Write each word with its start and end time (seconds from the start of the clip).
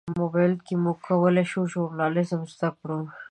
موبایل 0.21 0.53
کې 0.65 0.73
موږ 0.83 0.97
کولی 1.07 1.45
شو 1.51 1.61
ژورنالیزم 1.71 2.41
زده 2.53 2.69
کړو. 2.79 2.99